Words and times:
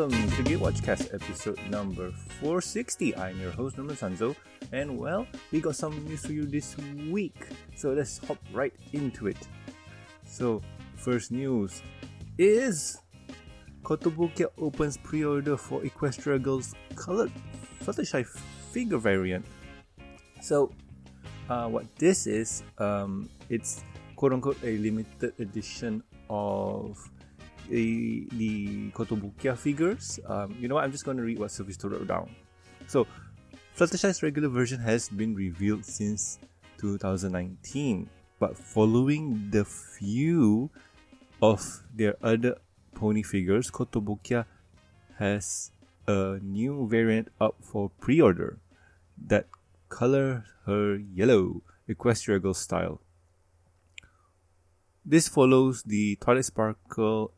welcome 0.00 0.30
to 0.30 0.42
Gatewatchcast 0.44 1.12
episode 1.12 1.60
number 1.68 2.10
460. 2.40 3.14
I'm 3.16 3.38
your 3.38 3.50
host 3.50 3.76
Norman 3.76 3.96
Sanzo, 3.96 4.34
and 4.72 4.96
well, 4.96 5.26
we 5.52 5.60
got 5.60 5.76
some 5.76 5.92
news 6.06 6.24
for 6.24 6.32
you 6.32 6.46
this 6.46 6.74
week. 7.10 7.36
So 7.76 7.92
let's 7.92 8.16
hop 8.26 8.38
right 8.50 8.72
into 8.94 9.26
it. 9.26 9.36
So, 10.24 10.62
first 10.96 11.32
news 11.32 11.82
is 12.38 13.02
Kotobukiya 13.82 14.48
opens 14.56 14.96
pre-order 14.96 15.58
for 15.58 15.82
Equestria 15.82 16.40
Girls 16.40 16.74
colored 16.96 17.32
Fluttershy 17.84 18.26
figure 18.72 18.96
variant. 18.96 19.44
So, 20.40 20.72
uh, 21.50 21.68
what 21.68 21.84
this 21.96 22.26
is, 22.26 22.62
um, 22.78 23.28
it's 23.50 23.84
quote 24.16 24.32
unquote 24.32 24.64
a 24.64 24.78
limited 24.78 25.34
edition 25.38 26.02
of 26.30 26.96
the, 27.70 28.26
the 28.32 28.90
Kotobukiya 28.90 29.56
figures. 29.56 30.20
Um, 30.26 30.54
you 30.58 30.68
know 30.68 30.74
what? 30.74 30.84
I'm 30.84 30.92
just 30.92 31.04
going 31.04 31.16
to 31.16 31.22
read 31.22 31.38
what 31.38 31.50
Sylvester 31.50 31.88
wrote 31.88 32.08
down. 32.08 32.28
So, 32.86 33.06
Fluttershy's 33.76 34.22
regular 34.22 34.48
version 34.48 34.80
has 34.80 35.08
been 35.08 35.34
revealed 35.34 35.84
since 35.84 36.38
2019, 36.78 38.10
but 38.38 38.56
following 38.56 39.48
the 39.50 39.64
few 39.64 40.70
of 41.40 41.64
their 41.94 42.16
other 42.22 42.56
pony 42.94 43.22
figures, 43.22 43.70
Kotobukiya 43.70 44.44
has 45.18 45.70
a 46.06 46.38
new 46.42 46.88
variant 46.88 47.28
up 47.40 47.54
for 47.62 47.90
pre-order 48.00 48.58
that 49.26 49.46
color 49.88 50.44
her 50.66 50.96
yellow 50.96 51.62
Equestria 51.88 52.42
Girl 52.42 52.54
style. 52.54 53.00
This 55.04 55.28
follows 55.28 55.82
the 55.82 56.16
Twilight 56.16 56.44
Sparkle 56.44 57.32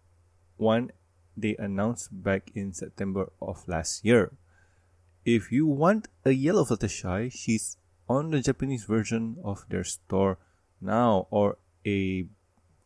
one 0.63 0.93
they 1.37 1.57
announced 1.59 2.09
back 2.23 2.51
in 2.55 2.73
September 2.73 3.33
of 3.41 3.67
last 3.67 4.05
year. 4.05 4.33
If 5.25 5.51
you 5.51 5.67
want 5.67 6.09
a 6.25 6.33
yellow 6.33 6.65
Fluttershy, 6.65 7.33
she's 7.33 7.77
on 8.09 8.31
the 8.31 8.41
Japanese 8.41 8.85
version 8.85 9.37
of 9.45 9.65
their 9.69 9.85
store 9.85 10.39
now, 10.81 11.27
or 11.31 11.59
a 11.87 12.27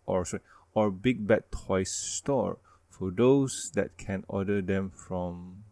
or 0.06 0.24
sorry, 0.24 0.42
or 0.74 0.90
Big 0.90 1.26
Bad 1.26 1.50
Toys 1.50 1.90
store 1.90 2.58
for 2.90 3.10
those 3.10 3.72
that 3.74 3.96
can 3.96 4.24
order 4.28 4.62
them 4.62 4.90
from 4.90 5.64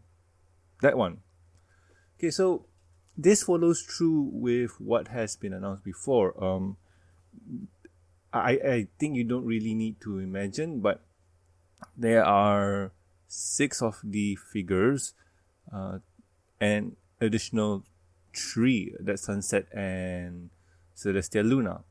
that 0.82 0.96
one. 0.96 1.18
Okay, 2.18 2.30
so 2.30 2.66
this 3.16 3.44
follows 3.44 3.82
through 3.82 4.30
with 4.32 4.80
what 4.80 5.08
has 5.08 5.36
been 5.36 5.52
announced 5.52 5.84
before. 5.84 6.32
Um, 6.42 6.76
I 8.32 8.52
I 8.52 8.88
think 8.98 9.16
you 9.16 9.24
don't 9.24 9.44
really 9.46 9.74
need 9.74 10.00
to 10.02 10.18
imagine, 10.18 10.80
but 10.80 11.04
there 11.96 12.24
are 12.24 12.92
six 13.28 13.82
of 13.82 14.00
the 14.02 14.36
figures, 14.36 15.14
uh, 15.72 15.98
and 16.60 16.96
additional 17.20 17.84
three 18.34 18.94
that 19.00 19.18
Sunset 19.18 19.66
and 19.72 20.50
Celestia 20.96 21.46
Luna. 21.46 21.84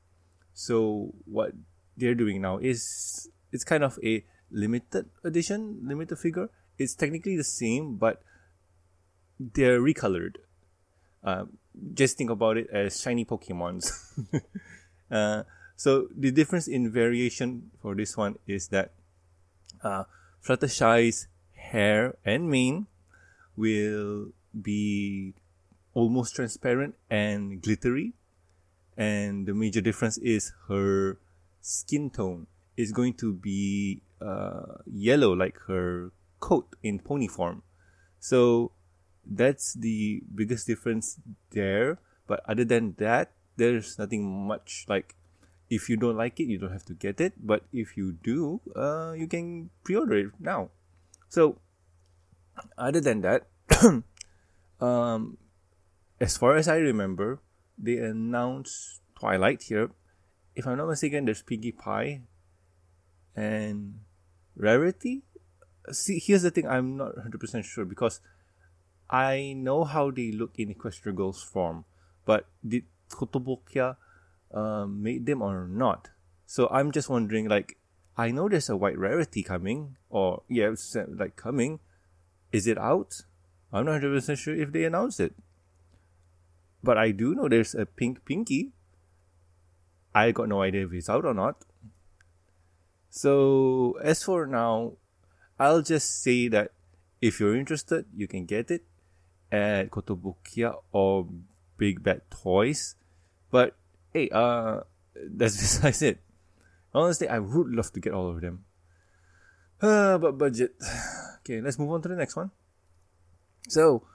So 0.53 1.13
what 1.25 1.53
they're 1.97 2.15
doing 2.15 2.41
now 2.41 2.57
is 2.57 3.29
it's 3.51 3.63
kind 3.63 3.83
of 3.83 3.99
a 4.03 4.23
limited 4.51 5.09
edition, 5.23 5.81
limited 5.83 6.17
figure. 6.17 6.49
It's 6.77 6.95
technically 6.95 7.37
the 7.37 7.43
same, 7.43 7.95
but 7.95 8.21
they're 9.39 9.79
recolored. 9.79 10.37
Uh, 11.23 11.45
just 11.93 12.17
think 12.17 12.29
about 12.29 12.57
it 12.57 12.67
as 12.71 13.01
shiny 13.01 13.25
Pokemons. 13.25 13.91
uh, 15.11 15.43
so 15.75 16.07
the 16.15 16.31
difference 16.31 16.67
in 16.67 16.91
variation 16.91 17.71
for 17.81 17.95
this 17.95 18.15
one 18.15 18.37
is 18.47 18.67
that 18.69 18.93
uh, 19.83 20.03
hair 21.55 22.15
and 22.25 22.49
mane 22.49 22.87
will 23.55 24.31
be 24.61 25.33
almost 25.93 26.35
transparent 26.35 26.95
and 27.09 27.61
glittery. 27.61 28.13
And 28.97 29.47
the 29.47 29.53
major 29.53 29.81
difference 29.81 30.17
is 30.19 30.53
her 30.67 31.17
skin 31.61 32.09
tone 32.09 32.47
is 32.77 32.91
going 32.91 33.13
to 33.15 33.33
be 33.33 34.01
uh, 34.21 34.81
yellow 34.85 35.33
like 35.33 35.57
her 35.67 36.11
coat 36.39 36.75
in 36.83 36.99
pony 36.99 37.27
form. 37.27 37.63
So 38.19 38.71
that's 39.25 39.73
the 39.73 40.21
biggest 40.33 40.67
difference 40.67 41.19
there. 41.51 41.99
But 42.27 42.41
other 42.47 42.65
than 42.65 42.95
that, 42.97 43.31
there's 43.57 43.97
nothing 43.97 44.47
much 44.47 44.85
like 44.87 45.15
if 45.73 45.89
you 45.89 45.97
don't 45.97 46.15
like 46.15 46.39
it, 46.39 46.45
you 46.45 46.59
don't 46.61 46.71
have 46.71 46.85
to 46.85 46.93
get 46.93 47.19
it. 47.19 47.33
But 47.41 47.65
if 47.73 47.97
you 47.97 48.13
do, 48.13 48.61
uh, 48.75 49.13
you 49.17 49.25
can 49.25 49.71
pre-order 49.83 50.29
it 50.29 50.37
now. 50.39 50.69
So, 51.29 51.57
other 52.77 53.01
than 53.01 53.21
that, 53.25 53.49
um, 54.79 55.37
as 56.21 56.37
far 56.37 56.55
as 56.55 56.67
I 56.67 56.77
remember, 56.77 57.41
they 57.77 57.97
announced 57.97 59.01
Twilight 59.17 59.63
here. 59.63 59.89
If 60.55 60.67
I'm 60.67 60.77
not 60.77 60.87
mistaken, 60.87 61.25
there's 61.25 61.41
Pinkie 61.41 61.73
Pie 61.73 62.21
and 63.35 64.05
Rarity. 64.55 65.23
See, 65.89 66.21
here's 66.21 66.43
the 66.43 66.51
thing: 66.51 66.67
I'm 66.67 66.97
not 66.97 67.17
100% 67.17 67.65
sure 67.65 67.83
because 67.83 68.21
I 69.09 69.57
know 69.57 69.83
how 69.83 70.11
they 70.11 70.31
look 70.31 70.61
in 70.61 70.69
Equestria 70.69 71.15
Girls 71.15 71.41
form, 71.41 71.85
but 72.25 72.45
did 72.61 72.85
Kotobukiya 73.09 73.97
um, 74.53 75.01
made 75.01 75.25
them 75.25 75.41
or 75.41 75.67
not. 75.67 76.09
So 76.45 76.67
I'm 76.71 76.91
just 76.91 77.09
wondering, 77.09 77.47
like, 77.47 77.77
I 78.15 78.31
know 78.31 78.47
there's 78.47 78.69
a 78.69 78.77
white 78.77 78.97
rarity 78.97 79.43
coming, 79.43 79.97
or 80.09 80.43
yeah, 80.47 80.69
it's 80.71 80.95
uh, 80.95 81.05
like 81.07 81.35
coming. 81.35 81.79
Is 82.51 82.67
it 82.67 82.77
out? 82.77 83.21
I'm 83.71 83.85
not 83.85 84.01
100% 84.01 84.37
sure 84.37 84.53
if 84.53 84.71
they 84.71 84.83
announced 84.83 85.19
it. 85.19 85.33
But 86.83 86.97
I 86.97 87.11
do 87.11 87.33
know 87.33 87.49
there's 87.49 87.73
a 87.73 87.85
pink 87.85 88.23
pinky. 88.25 88.71
I 90.13 90.31
got 90.31 90.49
no 90.49 90.61
idea 90.61 90.85
if 90.85 90.93
it's 90.93 91.09
out 91.09 91.25
or 91.25 91.33
not. 91.33 91.65
So, 93.09 93.97
as 94.03 94.23
for 94.23 94.45
now, 94.45 94.93
I'll 95.59 95.81
just 95.81 96.21
say 96.21 96.47
that 96.49 96.71
if 97.21 97.39
you're 97.39 97.55
interested, 97.55 98.05
you 98.15 98.27
can 98.27 98.45
get 98.45 98.69
it 98.69 98.83
at 99.51 99.89
Kotobukiya 99.89 100.75
or 100.91 101.27
Big 101.77 102.03
Bad 102.03 102.21
Toys. 102.29 102.95
But 103.49 103.75
hey, 104.13 104.29
uh, 104.29 104.81
that's 105.15 105.57
besides 105.61 106.01
it. 106.01 106.19
Honestly, 106.93 107.27
I 107.27 107.39
would 107.39 107.69
love 107.69 107.91
to 107.93 107.99
get 107.99 108.13
all 108.13 108.29
of 108.29 108.41
them. 108.41 108.65
Uh, 109.81 110.17
but 110.23 110.37
budget. 110.37 110.75
Okay, 111.43 111.59
let's 111.59 111.77
move 111.77 111.91
on 111.91 112.01
to 112.01 112.07
the 112.07 112.15
next 112.15 112.37
one. 112.37 112.51
So, 113.67 114.07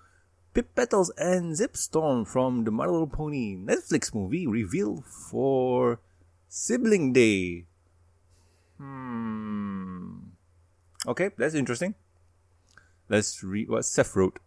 Pipp 0.54 0.72
Petals 0.75 1.12
and 1.19 1.53
Zipp 1.53 1.76
Storm 1.76 2.25
from 2.25 2.64
the 2.64 2.70
My 2.70 2.87
Little 2.87 3.06
Pony 3.06 3.54
Netflix 3.54 4.14
movie 4.14 4.47
revealed 4.47 5.04
for 5.04 6.00
Sibling 6.48 7.12
Day. 7.12 7.66
Hmm. 8.78 10.32
Okay, 11.06 11.28
that's 11.37 11.53
interesting. 11.53 11.97
Let's 13.10 13.44
read 13.44 13.69
what 13.69 13.84
Seth 13.84 14.16
wrote 14.16 14.38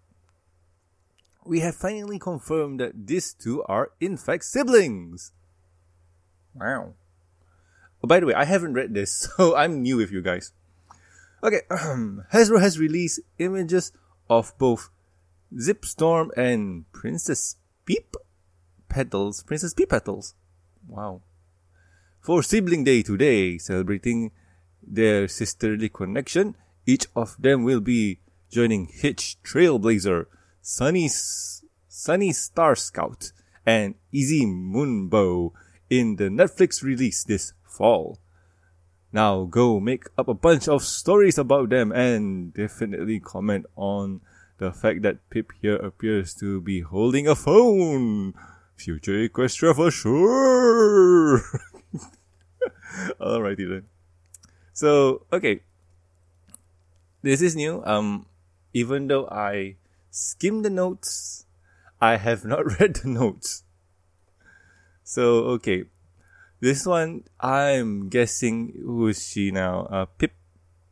we 1.43 1.59
have 1.61 1.75
finally 1.75 2.19
confirmed 2.19 2.79
that 2.79 3.07
these 3.07 3.33
two 3.33 3.63
are 3.63 3.91
in 3.99 4.17
fact 4.17 4.45
siblings. 4.45 5.31
Wow. 6.53 6.93
Oh, 8.03 8.07
by 8.07 8.19
the 8.19 8.25
way, 8.25 8.33
I 8.33 8.45
haven't 8.45 8.73
read 8.73 8.93
this, 8.93 9.29
so 9.37 9.55
I'm 9.55 9.81
new 9.81 9.97
with 9.97 10.11
you 10.11 10.21
guys. 10.21 10.53
Okay, 11.43 11.61
Hasbro 11.71 12.61
has 12.61 12.77
released 12.77 13.19
images 13.39 13.91
of 14.29 14.53
both 14.59 14.89
Zipp 15.55 15.85
Storm 15.85 16.31
and 16.37 16.91
Princess 16.91 17.55
Peep 17.85 18.15
Petals. 18.89 19.43
Princess 19.43 19.73
Peep 19.73 19.89
Petals. 19.89 20.35
Wow. 20.87 21.21
For 22.21 22.43
Sibling 22.43 22.83
Day 22.83 23.01
today, 23.01 23.57
celebrating 23.57 24.31
their 24.85 25.27
sisterly 25.27 25.89
connection, 25.89 26.55
each 26.85 27.07
of 27.15 27.35
them 27.39 27.63
will 27.63 27.81
be 27.81 28.19
joining 28.51 28.85
Hitch 28.85 29.37
Trailblazer, 29.43 30.27
Sunny, 30.61 31.09
Sunny 31.87 32.31
Starscout, 32.31 33.31
and 33.65 33.95
Izzy 34.13 34.45
Moonbow 34.45 35.53
in 35.91 36.15
the 36.15 36.31
Netflix 36.31 36.81
release 36.81 37.25
this 37.25 37.51
fall. 37.67 38.17
Now 39.11 39.43
go 39.43 39.81
make 39.81 40.05
up 40.17 40.29
a 40.29 40.33
bunch 40.33 40.69
of 40.69 40.83
stories 40.83 41.37
about 41.37 41.69
them 41.69 41.91
and 41.91 42.53
definitely 42.53 43.19
comment 43.19 43.65
on 43.75 44.21
the 44.57 44.71
fact 44.71 45.01
that 45.01 45.29
Pipp 45.29 45.51
here 45.61 45.75
appears 45.75 46.33
to 46.35 46.61
be 46.61 46.79
holding 46.79 47.27
a 47.27 47.35
phone. 47.35 48.33
Future 48.77 49.27
Equestria 49.27 49.75
for 49.75 49.91
sure. 49.91 51.43
Alrighty 53.19 53.67
then. 53.67 53.85
So, 54.71 55.25
okay. 55.33 55.59
This 57.21 57.41
is 57.41 57.53
new. 57.53 57.83
Um, 57.83 58.27
even 58.73 59.07
though 59.07 59.27
I 59.27 59.75
skimmed 60.09 60.63
the 60.63 60.69
notes, 60.69 61.45
I 61.99 62.15
have 62.15 62.45
not 62.45 62.65
read 62.79 62.95
the 62.95 63.09
notes. 63.09 63.63
So, 65.11 65.59
okay. 65.59 65.83
This 66.61 66.87
one, 66.87 67.27
I'm 67.35 68.07
guessing 68.07 68.79
who 68.79 69.11
is 69.11 69.27
she 69.27 69.51
now? 69.51 69.91
Uh, 69.91 70.05
Pipp? 70.17 70.31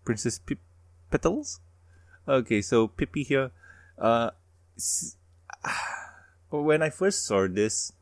Princess 0.03 0.43
Pipp 0.43 0.59
Petals? 1.09 1.61
Okay, 2.27 2.61
so 2.61 2.89
Pippi 2.89 3.23
here. 3.23 3.51
Uh, 3.97 4.31
when 6.49 6.83
I 6.83 6.89
first 6.89 7.23
saw 7.23 7.47
this, 7.47 7.93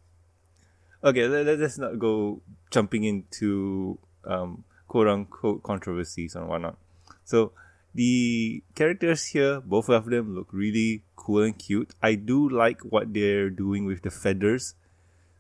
okay, 1.04 1.28
let, 1.28 1.46
us 1.62 1.78
not 1.78 2.00
go 2.00 2.42
jumping 2.72 3.04
into 3.04 4.00
um, 4.26 4.64
quote 4.88 5.08
unquote 5.08 5.62
controversies 5.62 6.34
and 6.34 6.50
whatnot. 6.50 6.78
So 7.26 7.52
the 7.94 8.64
characters 8.74 9.38
here, 9.38 9.62
both 9.62 9.88
of 9.88 10.10
them 10.10 10.34
look 10.34 10.48
really 10.52 11.04
cool 11.16 11.44
and 11.44 11.54
cute. 11.54 11.94
I 12.02 12.16
do 12.16 12.50
like 12.50 12.82
what 12.82 13.14
they're 13.14 13.52
doing 13.52 13.86
with 13.86 14.02
the 14.02 14.10
feathers 14.10 14.74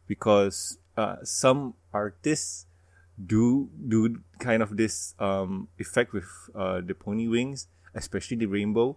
because 0.07 0.80
uh, 0.95 1.18
some 1.24 1.75
artists 1.94 2.65
do 3.18 3.69
do 3.88 4.21
kind 4.39 4.62
of 4.62 4.77
this 4.77 5.15
um, 5.19 5.68
effect 5.77 6.13
with 6.13 6.30
uh, 6.56 6.81
the 6.81 6.94
pony 6.94 7.27
wings, 7.27 7.68
especially 7.94 8.38
the 8.38 8.45
rainbow, 8.45 8.95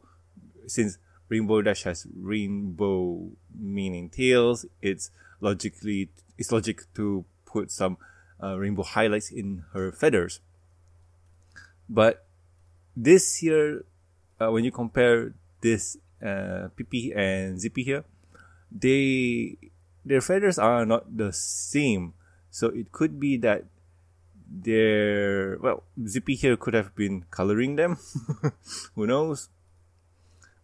since 0.66 0.98
Rainbow 1.28 1.62
Dash 1.62 1.84
has 1.84 2.06
rainbow 2.14 3.30
meaning 3.54 4.10
tails. 4.10 4.66
It's 4.82 5.10
logically 5.40 6.10
it's 6.36 6.52
logic 6.52 6.82
to 6.94 7.24
put 7.46 7.70
some 7.70 7.96
uh, 8.42 8.58
rainbow 8.58 8.82
highlights 8.82 9.30
in 9.30 9.64
her 9.72 9.92
feathers. 9.92 10.40
But 11.88 12.26
this 12.96 13.42
year, 13.42 13.84
uh, 14.40 14.50
when 14.50 14.64
you 14.64 14.70
compare 14.70 15.34
this 15.60 15.96
uh, 16.24 16.68
Pippi 16.76 17.12
and 17.14 17.60
Zippy 17.60 17.82
here, 17.82 18.04
they 18.70 19.56
their 20.04 20.20
feathers 20.20 20.58
are 20.58 20.86
not 20.86 21.16
the 21.16 21.32
same. 21.32 22.14
So 22.50 22.68
it 22.68 22.92
could 22.92 23.20
be 23.20 23.36
that 23.38 23.64
their 24.50 25.58
well, 25.58 25.84
Zippy 26.06 26.34
here 26.34 26.56
could 26.56 26.74
have 26.74 26.94
been 26.94 27.24
coloring 27.30 27.76
them. 27.76 27.98
Who 28.94 29.06
knows? 29.06 29.48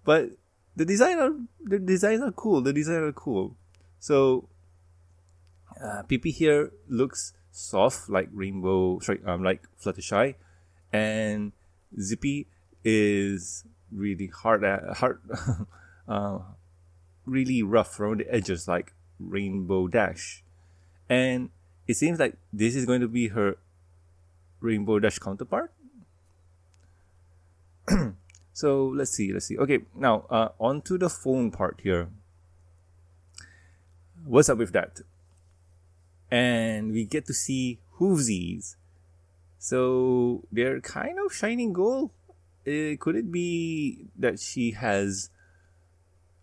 But 0.04 0.30
the 0.74 0.84
design 0.84 1.18
are 1.18 1.32
the 1.62 1.78
designs 1.78 2.22
are 2.22 2.32
cool. 2.32 2.60
The 2.60 2.72
design 2.72 3.02
are 3.02 3.12
cool. 3.12 3.56
So 3.98 4.48
uh, 5.82 6.02
Pippi 6.02 6.30
here 6.30 6.72
looks 6.88 7.32
soft 7.50 8.08
like 8.08 8.28
rainbow, 8.32 8.98
sorry, 9.00 9.20
um, 9.24 9.42
like 9.42 9.62
Fluttershy, 9.80 10.34
and 10.92 11.52
Zippy 11.98 12.46
is 12.84 13.64
really 13.90 14.28
hard, 14.28 14.62
hard, 14.96 15.20
uh, 16.08 16.38
really 17.24 17.62
rough 17.62 17.98
around 17.98 18.20
the 18.20 18.34
edges 18.34 18.68
like 18.68 18.92
Rainbow 19.18 19.88
Dash, 19.88 20.42
and 21.08 21.50
it 21.86 21.94
seems 21.94 22.18
like 22.18 22.36
this 22.52 22.74
is 22.74 22.84
going 22.84 23.00
to 23.00 23.08
be 23.08 23.28
her 23.28 23.56
Rainbow 24.60 24.98
Dash 24.98 25.18
counterpart. 25.18 25.72
So 28.56 28.86
let's 28.86 29.10
see, 29.10 29.34
let's 29.34 29.44
see. 29.44 29.58
Okay, 29.58 29.80
now 29.94 30.24
uh, 30.30 30.48
on 30.58 30.80
to 30.88 30.96
the 30.96 31.10
phone 31.10 31.50
part 31.50 31.80
here. 31.82 32.08
What's 34.24 34.48
up 34.48 34.56
with 34.56 34.72
that? 34.72 35.02
And 36.30 36.90
we 36.90 37.04
get 37.04 37.26
to 37.26 37.34
see 37.34 37.80
hoovsies. 38.00 38.76
So 39.58 40.44
they're 40.50 40.80
kind 40.80 41.18
of 41.18 41.34
shining 41.34 41.74
gold. 41.74 42.12
Uh, 42.66 42.96
could 42.98 43.16
it 43.16 43.30
be 43.30 44.06
that 44.16 44.40
she 44.40 44.70
has 44.70 45.28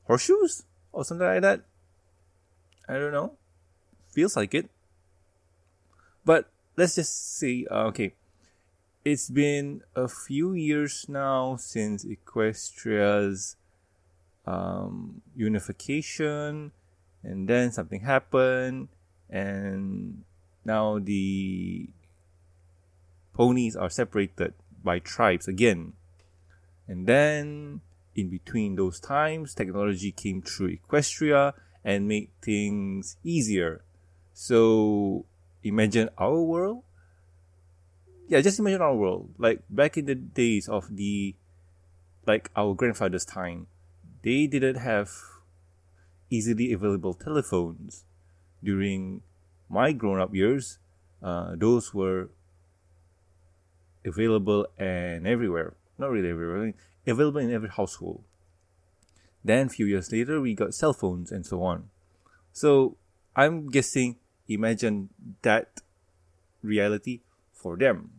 horseshoes 0.04 0.66
or 0.92 1.04
something 1.04 1.26
like 1.26 1.42
that? 1.42 1.66
I 2.88 2.94
don't 2.94 3.12
know. 3.12 3.34
Feels 4.10 4.36
like 4.36 4.54
it. 4.54 4.70
But 6.26 6.50
let's 6.78 6.96
just 6.96 7.38
see. 7.38 7.68
Uh, 7.70 7.86
okay, 7.88 8.14
it's 9.04 9.30
been 9.30 9.82
a 9.96 10.08
few 10.08 10.54
years 10.54 11.06
now 11.08 11.58
since 11.58 12.06
Equestria's 12.06 13.56
um, 14.46 15.22
unification, 15.36 16.72
and 17.24 17.48
then 17.48 17.72
something 17.72 18.02
happened, 18.02 18.90
and 19.30 20.24
now 20.66 21.00
the 21.00 21.90
ponies 23.34 23.76
are 23.76 23.90
separated 23.90 24.54
by 24.84 25.00
tribes 25.00 25.48
again. 25.48 25.94
And 26.88 27.08
then, 27.08 27.82
in 28.16 28.30
between 28.30 28.76
those 28.76 29.00
times, 29.00 29.54
technology 29.54 30.12
came 30.12 30.42
through 30.42 30.78
Equestria 30.78 31.54
and 31.84 32.08
make 32.08 32.30
things 32.42 33.18
easier. 33.24 33.84
So, 34.34 35.26
imagine 35.64 36.10
our 36.18 36.42
world 36.42 36.84
yeah, 38.28 38.42
just 38.42 38.60
imagine 38.60 38.82
our 38.82 38.96
world. 38.96 39.30
Like 39.38 39.62
back 39.70 39.98
in 39.98 40.06
the 40.06 40.16
days 40.16 40.68
of 40.68 40.96
the, 40.96 41.36
like 42.26 42.50
our 42.56 42.74
grandfather's 42.74 43.26
time, 43.26 43.68
they 44.24 44.48
didn't 44.48 44.78
have 44.78 45.12
easily 46.30 46.74
available 46.74 47.14
telephones. 47.14 48.06
During 48.64 49.22
my 49.70 49.92
grown 49.92 50.20
up 50.20 50.34
years, 50.34 50.80
uh, 51.22 51.56
those 51.58 51.94
were 51.94 52.30
available 54.06 54.68
and 54.80 55.28
everywhere. 55.28 55.74
Not 55.98 56.10
really 56.10 56.30
everywhere, 56.30 56.74
available 57.06 57.40
in 57.40 57.54
every 57.54 57.70
household. 57.70 58.24
Then, 59.44 59.68
a 59.68 59.70
few 59.70 59.86
years 59.86 60.12
later, 60.12 60.40
we 60.40 60.54
got 60.54 60.74
cell 60.74 60.94
phones 60.94 61.32
and 61.32 61.46
so 61.46 61.64
on. 61.64 61.90
So, 62.52 62.98
I'm 63.36 63.70
guessing, 63.70 64.18
imagine 64.48 65.10
that 65.42 65.82
reality 66.62 67.22
for 67.52 67.76
them. 67.78 68.12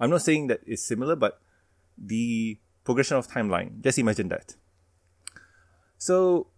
I'm 0.00 0.10
not 0.10 0.22
saying 0.22 0.46
that 0.48 0.60
it's 0.66 0.82
similar, 0.82 1.14
but 1.14 1.40
the 1.98 2.58
progression 2.84 3.16
of 3.16 3.28
timeline. 3.28 3.80
Just 3.82 3.98
imagine 3.98 4.28
that. 4.28 4.54
So, 5.98 6.48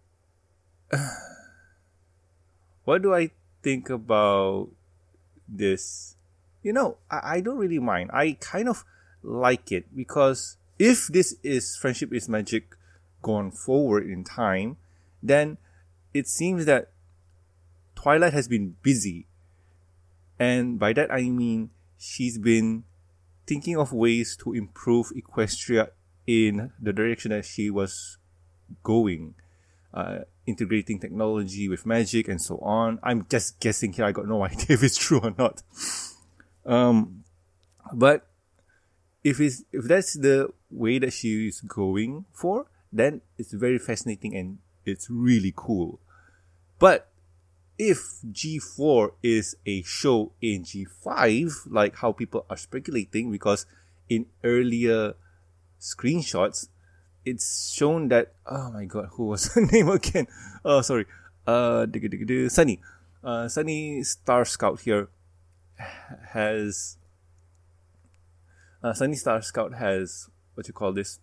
what 2.85 3.01
do 3.01 3.13
I 3.13 3.31
think 3.61 3.89
about 3.89 4.69
this? 5.47 6.15
You 6.63 6.73
know, 6.73 6.97
I, 7.09 7.37
I 7.37 7.41
don't 7.41 7.57
really 7.57 7.79
mind. 7.79 8.11
I 8.13 8.37
kind 8.39 8.69
of 8.69 8.83
like 9.21 9.71
it 9.71 9.95
because 9.95 10.57
if 10.77 11.07
this 11.07 11.35
is 11.43 11.75
friendship 11.75 12.13
is 12.13 12.29
magic 12.29 12.74
gone 13.25 13.49
forward 13.49 14.07
in 14.07 14.23
time, 14.23 14.77
then 15.23 15.57
it 16.13 16.27
seems 16.27 16.65
that 16.65 16.91
Twilight 17.95 18.33
has 18.33 18.47
been 18.47 18.75
busy. 18.83 19.25
And 20.37 20.77
by 20.77 20.93
that 20.93 21.11
I 21.11 21.23
mean 21.23 21.71
she's 21.97 22.37
been 22.37 22.83
thinking 23.47 23.77
of 23.77 23.91
ways 23.91 24.37
to 24.43 24.53
improve 24.53 25.11
Equestria 25.17 25.89
in 26.27 26.71
the 26.79 26.93
direction 26.93 27.31
that 27.31 27.45
she 27.45 27.71
was 27.71 28.19
going, 28.83 29.33
uh, 29.91 30.19
integrating 30.45 30.99
technology 30.99 31.67
with 31.67 31.83
magic 31.83 32.27
and 32.27 32.39
so 32.39 32.59
on. 32.59 32.99
I'm 33.01 33.25
just 33.27 33.59
guessing 33.59 33.91
here. 33.93 34.05
I 34.05 34.11
got 34.11 34.27
no 34.27 34.43
idea 34.51 34.77
if 34.77 34.83
it's 34.83 34.97
true 34.97 35.19
or 35.19 35.33
not. 35.35 35.63
Um, 36.63 37.23
but 37.91 38.27
if 39.23 39.39
it's 39.39 39.63
if 39.71 39.85
that's 39.85 40.13
the 40.13 40.49
way 40.69 40.99
that 40.99 41.13
she 41.13 41.47
is 41.47 41.61
going 41.61 42.25
for, 42.31 42.67
then 42.95 43.21
it's 43.37 43.51
very 43.51 43.77
fascinating 43.77 44.35
and 44.35 44.59
it's 44.85 45.09
really 45.09 45.53
cool. 45.55 45.99
But 46.79 47.09
if 47.77 48.19
G4 48.31 49.11
is 49.21 49.57
a 49.65 49.81
show 49.83 50.31
in 50.41 50.63
G5, 50.63 51.67
like 51.69 51.97
how 51.97 52.13
people 52.13 52.45
are 52.49 52.57
speculating, 52.57 53.31
because 53.31 53.65
in 54.07 54.27
earlier 54.43 55.15
screenshots, 55.79 56.69
it's 57.25 57.73
shown 57.73 58.07
that 58.09 58.33
oh 58.45 58.71
my 58.71 58.85
god, 58.85 59.09
who 59.13 59.25
was 59.25 59.47
her 59.53 59.65
name 59.65 59.89
again? 59.89 60.27
Oh, 60.63 60.81
sorry, 60.81 61.05
uh, 61.45 61.85
Sunny, 62.49 62.79
uh, 63.23 63.47
Sunny 63.49 64.03
Starscout 64.03 64.81
here 64.81 65.09
has 66.29 66.97
uh, 68.81 68.93
Sunny 68.93 69.15
Starscout 69.15 69.73
has 69.73 70.29
what 70.53 70.67
you 70.67 70.73
call 70.73 70.93
this, 70.93 71.19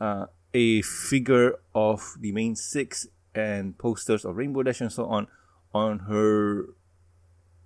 uh, 0.00 0.26
a 0.54 0.82
figure 0.82 1.58
of 1.74 2.16
the 2.20 2.32
main 2.32 2.56
six 2.56 3.06
and 3.34 3.76
posters 3.78 4.24
of 4.24 4.36
Rainbow 4.36 4.62
Dash 4.62 4.80
and 4.80 4.92
so 4.92 5.06
on 5.06 5.28
on 5.74 6.00
her 6.00 6.66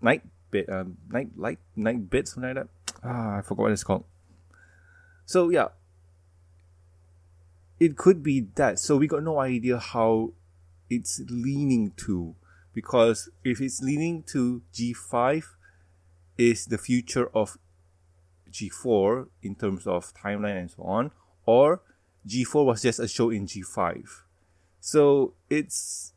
night 0.00 0.22
bit, 0.50 0.68
um, 0.68 0.96
night 1.08 1.30
light, 1.36 1.58
night 1.76 2.10
bit, 2.10 2.28
something 2.28 2.54
like 2.54 2.66
that. 2.66 2.68
Ah, 3.04 3.38
I 3.38 3.42
forgot 3.42 3.62
what 3.62 3.72
it's 3.72 3.84
called. 3.84 4.04
So 5.26 5.48
yeah, 5.48 5.68
it 7.78 7.96
could 7.96 8.22
be 8.22 8.48
that. 8.56 8.78
So 8.78 8.96
we 8.96 9.06
got 9.06 9.22
no 9.22 9.38
idea 9.38 9.78
how 9.78 10.32
it's 10.88 11.20
leaning 11.28 11.92
to, 11.98 12.34
because 12.74 13.30
if 13.44 13.60
it's 13.60 13.80
leaning 13.80 14.24
to 14.24 14.62
G5, 14.74 15.44
is 16.36 16.66
the 16.66 16.78
future 16.78 17.28
of 17.34 17.58
G4 18.50 19.28
in 19.42 19.54
terms 19.54 19.86
of 19.86 20.14
timeline 20.14 20.58
and 20.58 20.70
so 20.70 20.82
on, 20.82 21.10
or 21.44 21.82
G4 22.26 22.64
was 22.64 22.82
just 22.82 22.98
a 22.98 23.08
show 23.08 23.30
in 23.30 23.46
G5. 23.46 24.04
So 24.80 25.34
it's 25.48 26.12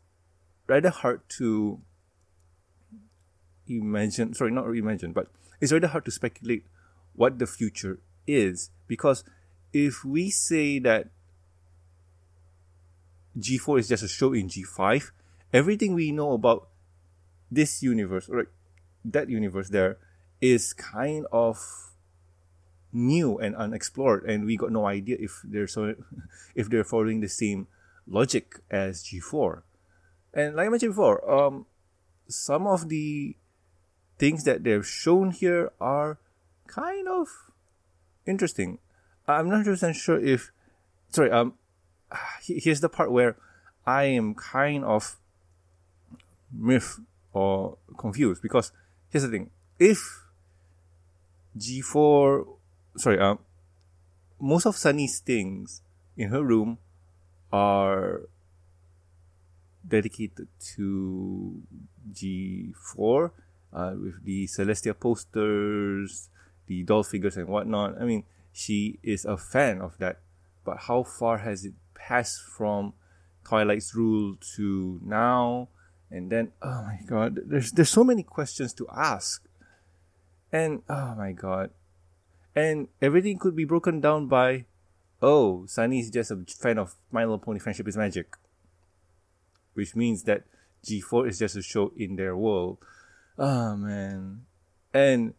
rather 0.67 0.89
hard 0.89 1.21
to 1.37 1.79
imagine, 3.67 4.33
sorry, 4.33 4.51
not 4.51 4.65
imagine, 4.67 5.13
but 5.13 5.27
it's 5.61 5.71
rather 5.71 5.87
hard 5.87 6.05
to 6.05 6.11
speculate 6.11 6.65
what 7.13 7.39
the 7.39 7.47
future 7.47 7.99
is 8.25 8.71
because 8.87 9.23
if 9.71 10.05
we 10.05 10.29
say 10.29 10.79
that 10.79 11.09
G4 13.37 13.79
is 13.79 13.87
just 13.87 14.03
a 14.03 14.07
show 14.07 14.33
in 14.33 14.47
G5, 14.47 15.11
everything 15.51 15.93
we 15.93 16.11
know 16.11 16.33
about 16.33 16.67
this 17.49 17.81
universe, 17.81 18.29
or 18.29 18.47
that 19.05 19.29
universe 19.29 19.69
there, 19.69 19.97
is 20.41 20.73
kind 20.73 21.25
of 21.31 21.92
new 22.93 23.37
and 23.37 23.55
unexplored, 23.55 24.23
and 24.23 24.45
we 24.45 24.55
got 24.55 24.71
no 24.71 24.85
idea 24.85 25.17
if 25.19 25.41
they're 25.43 25.67
so, 25.67 25.95
if 26.55 26.69
they're 26.69 26.83
following 26.83 27.19
the 27.19 27.29
same 27.29 27.67
logic 28.07 28.59
as 28.69 29.03
G4. 29.03 29.63
And 30.33 30.55
like 30.55 30.67
I 30.67 30.69
mentioned 30.69 30.91
before, 30.91 31.29
um, 31.29 31.65
some 32.27 32.67
of 32.67 32.89
the 32.89 33.35
things 34.17 34.43
that 34.45 34.63
they've 34.63 34.85
shown 34.85 35.31
here 35.31 35.71
are 35.81 36.17
kind 36.67 37.07
of 37.07 37.27
interesting. 38.25 38.79
I'm 39.27 39.49
not 39.49 39.65
100% 39.65 39.95
sure 39.95 40.19
if, 40.19 40.51
sorry, 41.09 41.31
um, 41.31 41.53
here's 42.41 42.81
the 42.81 42.89
part 42.89 43.11
where 43.11 43.37
I 43.85 44.03
am 44.03 44.33
kind 44.33 44.83
of 44.83 45.17
miffed 46.51 46.99
or 47.33 47.77
confused 47.97 48.41
because 48.41 48.71
here's 49.09 49.23
the 49.23 49.29
thing. 49.29 49.49
If 49.79 50.23
G4, 51.57 52.47
sorry, 52.97 53.19
um, 53.19 53.39
most 54.39 54.65
of 54.65 54.75
Sunny's 54.75 55.19
things 55.19 55.81
in 56.17 56.29
her 56.29 56.43
room 56.43 56.77
are 57.51 58.21
dedicated 59.87 60.47
to 60.75 61.61
G4 62.11 63.31
uh, 63.73 63.93
with 63.97 64.23
the 64.23 64.47
Celestia 64.47 64.97
posters, 64.97 66.29
the 66.67 66.83
doll 66.83 67.03
figures, 67.03 67.37
and 67.37 67.47
whatnot. 67.47 67.99
I 67.99 68.05
mean, 68.05 68.23
she 68.51 68.99
is 69.03 69.25
a 69.25 69.37
fan 69.37 69.81
of 69.81 69.97
that. 69.97 70.19
But 70.63 70.77
how 70.87 71.03
far 71.03 71.39
has 71.39 71.65
it 71.65 71.73
passed 71.93 72.41
from 72.41 72.93
Twilight's 73.43 73.95
rule 73.95 74.37
to 74.55 74.99
now? 75.03 75.69
And 76.09 76.31
then, 76.31 76.51
oh 76.61 76.83
my 76.83 76.99
god, 77.07 77.39
there's 77.45 77.71
there's 77.71 77.89
so 77.89 78.03
many 78.03 78.23
questions 78.23 78.73
to 78.75 78.87
ask. 78.93 79.43
And 80.51 80.83
oh 80.87 81.15
my 81.15 81.31
god. 81.31 81.71
And 82.55 82.87
everything 83.01 83.39
could 83.39 83.55
be 83.55 83.65
broken 83.65 83.99
down 83.99 84.27
by, 84.27 84.65
oh, 85.21 85.65
Sunny 85.65 85.99
is 85.99 86.09
just 86.09 86.31
a 86.31 86.43
fan 86.59 86.77
of 86.77 86.95
My 87.11 87.23
Little 87.23 87.39
Pony 87.39 87.59
Friendship 87.59 87.87
is 87.87 87.97
Magic. 87.97 88.35
Which 89.73 89.95
means 89.95 90.23
that 90.23 90.43
G4 90.85 91.29
is 91.29 91.39
just 91.39 91.55
a 91.55 91.61
show 91.61 91.91
in 91.97 92.15
their 92.15 92.35
world. 92.35 92.77
Oh 93.37 93.75
man. 93.75 94.45
And 94.93 95.33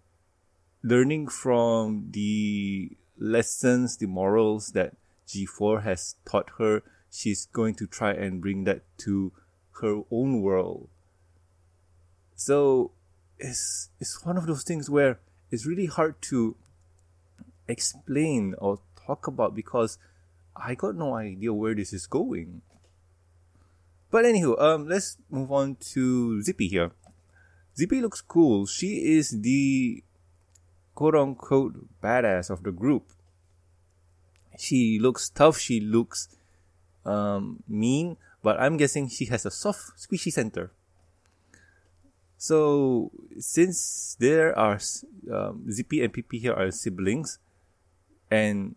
learning 0.83 1.29
from 1.29 2.09
the 2.11 2.97
lessons, 3.17 3.97
the 3.97 4.07
morals 4.07 4.73
that 4.73 4.95
G4 5.29 5.85
has 5.85 6.17
taught 6.25 6.51
her, 6.59 6.83
she's 7.11 7.47
going 7.47 7.75
to 7.77 7.87
try 7.87 8.13
and 8.13 8.41
bring 8.41 8.65
that 8.65 8.83
to 8.99 9.33
her 9.81 10.03
own 10.11 10.43
world. 10.43 10.89
So 12.35 12.93
it's 13.39 13.91
it's 14.01 14.25
one 14.25 14.37
of 14.37 14.47
those 14.47 14.65
things 14.65 14.91
where 14.91 15.21
it's 15.51 15.67
really 15.67 15.87
hard 15.87 16.21
to 16.23 16.57
explain 17.69 18.55
or 18.59 18.81
talk 19.07 19.27
about 19.27 19.55
because 19.55 19.99
I 20.57 20.75
got 20.75 20.95
no 20.95 21.15
idea 21.15 21.53
where 21.53 21.75
this 21.75 21.93
is 21.93 22.07
going. 22.07 22.63
But 24.11 24.25
anywho, 24.25 24.61
um, 24.61 24.89
let's 24.89 25.19
move 25.29 25.51
on 25.51 25.77
to 25.93 26.41
Zippy 26.43 26.69
here. 26.69 26.93
Zippy 27.77 28.01
looks 28.01 28.21
cool. 28.21 28.67
She 28.67 29.19
is 29.19 29.41
the 29.43 30.05
quote 30.95 31.17
unquote 31.17 31.75
badass 32.01 32.51
of 32.51 32.63
the 32.63 32.71
group. 32.71 33.11
She 34.57 35.01
looks 35.01 35.29
tough. 35.29 35.59
She 35.59 35.81
looks 35.81 36.29
um, 37.05 37.63
mean, 37.69 38.17
but 38.43 38.61
I'm 38.61 38.77
guessing 38.77 39.09
she 39.09 39.27
has 39.27 39.45
a 39.45 39.51
soft, 39.51 39.99
squishy 39.99 40.33
center. 40.33 40.71
So 42.39 43.11
since 43.39 44.17
there 44.19 44.57
are 44.59 44.79
um, 45.33 45.71
Zippy 45.71 46.05
and 46.05 46.13
Pippi 46.13 46.39
here 46.39 46.53
are 46.53 46.71
siblings, 46.71 47.39
and 48.35 48.75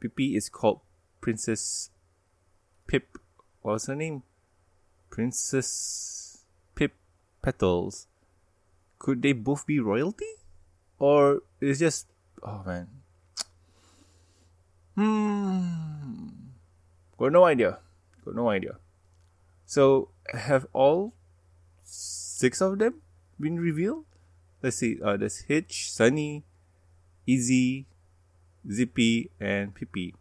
Pippi 0.00 0.34
is 0.34 0.48
called 0.48 0.80
Princess 1.20 1.90
Pipp. 2.90 3.06
What's 3.62 3.86
her 3.86 3.94
name? 3.94 4.24
Princess 5.10 6.42
Pipp 6.74 6.90
Petals, 7.40 8.08
could 8.98 9.22
they 9.22 9.32
both 9.32 9.66
be 9.66 9.78
royalty? 9.78 10.26
Or 10.98 11.42
is 11.60 11.78
just 11.78 12.08
oh 12.42 12.62
man. 12.66 12.88
Hmm. 14.96 16.50
Got 17.18 17.32
no 17.32 17.44
idea. 17.44 17.78
Got 18.24 18.34
no 18.34 18.50
idea. 18.50 18.78
So 19.64 20.10
have 20.34 20.66
all 20.72 21.14
six 21.84 22.60
of 22.60 22.78
them 22.78 23.02
been 23.38 23.60
revealed? 23.60 24.06
Let's 24.60 24.78
see. 24.78 24.98
Uh, 25.00 25.16
there's 25.16 25.46
Hitch, 25.46 25.92
Sunny, 25.92 26.42
Izzy, 27.26 27.86
Zippy, 28.70 29.30
and 29.40 29.74
Pippi. 29.74 30.14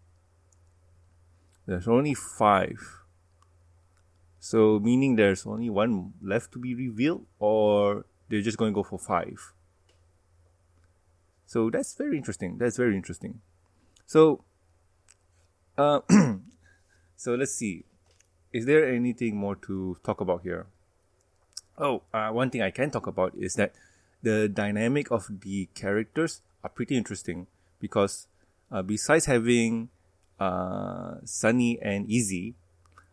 There's 1.66 1.88
only 1.88 2.14
five. 2.14 2.80
So 4.40 4.80
meaning 4.80 5.16
there's 5.16 5.46
only 5.46 5.70
one 5.70 6.14
left 6.22 6.54
to 6.54 6.60
be 6.60 6.74
revealed, 6.74 7.26
or 7.40 8.06
they're 8.30 8.42
just 8.42 8.58
going 8.58 8.72
to 8.72 8.76
go 8.76 8.84
for 8.84 8.98
five. 8.98 9.54
So 11.46 11.70
that's 11.70 11.94
very 11.96 12.18
interesting. 12.18 12.58
That's 12.58 12.78
very 12.78 12.96
interesting. 12.96 13.42
So, 14.06 14.44
uh, 15.78 16.02
so 17.16 17.36
let's 17.36 17.54
see. 17.54 17.84
Is 18.54 18.66
there 18.66 18.88
anything 18.88 19.36
more 19.36 19.56
to 19.68 19.98
talk 20.04 20.22
about 20.22 20.44
here? 20.44 20.68
Oh, 21.78 22.04
uh, 22.14 22.30
one 22.30 22.50
thing 22.50 22.62
I 22.62 22.72
can 22.72 22.92
talk 22.92 23.08
about 23.08 23.34
is 23.36 23.56
that 23.56 23.74
the 24.24 24.50
dynamic 24.50 25.12
of 25.12 25.28
the 25.42 25.68
characters 25.76 26.42
are 26.64 26.70
pretty 26.70 26.98
interesting 26.98 27.48
because 27.80 28.28
uh, 28.72 28.82
besides 28.82 29.26
having 29.26 29.90
uh, 30.40 31.16
Sunny 31.24 31.80
and 31.82 32.10
Izzy, 32.10 32.56